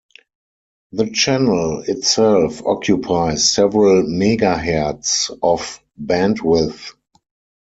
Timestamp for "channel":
1.11-1.83